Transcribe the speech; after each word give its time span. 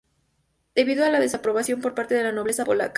Debido 0.73 1.05
a 1.05 1.09
la 1.11 1.19
desaprobación 1.19 1.79
por 1.79 1.93
parte 1.93 2.15
de 2.15 2.23
la 2.23 2.31
nobleza 2.31 2.65
polaca. 2.65 2.89